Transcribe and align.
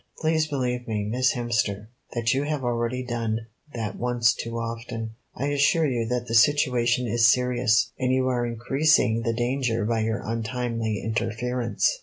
"Please 0.17 0.47
believe 0.47 0.87
me, 0.87 1.03
Miss 1.03 1.33
Hemster, 1.35 1.89
that 2.15 2.33
you 2.33 2.41
have 2.45 2.63
already 2.63 3.03
done 3.05 3.41
that 3.75 3.99
once 3.99 4.33
too 4.33 4.57
often. 4.57 5.11
I 5.35 5.49
assure 5.49 5.85
you 5.85 6.07
that 6.07 6.25
the 6.25 6.33
situation 6.33 7.05
is 7.05 7.27
serious, 7.31 7.91
and 7.99 8.11
you 8.11 8.27
are 8.27 8.43
increasing 8.43 9.21
the 9.21 9.31
danger 9.31 9.85
by 9.85 9.99
your 9.99 10.23
untimely 10.25 10.97
interference." 11.03 11.99